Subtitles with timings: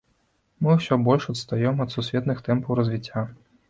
[0.67, 3.29] Мы ўсё больш адстаём ад сусветных тэмпаў развіцця.